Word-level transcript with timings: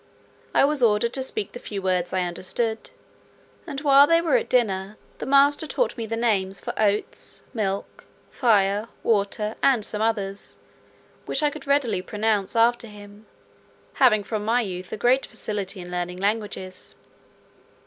I 0.55 0.65
was 0.65 0.81
ordered 0.81 1.13
to 1.13 1.21
speak 1.23 1.51
the 1.51 1.59
few 1.59 1.79
words 1.79 2.11
I 2.11 2.21
understood; 2.23 2.89
and 3.67 3.81
while 3.81 4.07
they 4.07 4.19
were 4.19 4.35
at 4.35 4.49
dinner, 4.49 4.97
the 5.19 5.27
master 5.27 5.67
taught 5.67 5.95
me 5.95 6.07
the 6.07 6.17
names 6.17 6.59
for 6.59 6.73
oats, 6.75 7.43
milk, 7.53 8.05
fire, 8.31 8.87
water, 9.03 9.55
and 9.61 9.85
some 9.85 10.01
others, 10.01 10.55
which 11.27 11.43
I 11.43 11.51
could 11.51 11.67
readily 11.67 12.01
pronounce 12.01 12.55
after 12.55 12.87
him, 12.87 13.27
having 13.93 14.23
from 14.23 14.43
my 14.43 14.61
youth 14.61 14.91
a 14.91 14.97
great 14.97 15.27
facility 15.27 15.79
in 15.81 15.91
learning 15.91 16.17
languages. 16.17 16.95